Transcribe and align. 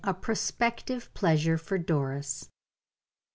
A 0.03 0.15
PROSPECTIVE 0.15 1.13
PLEASURE 1.13 1.59
FOR 1.59 1.77
DORIS. 1.77 2.49